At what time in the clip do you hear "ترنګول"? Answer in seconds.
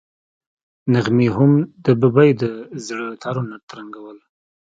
3.69-4.17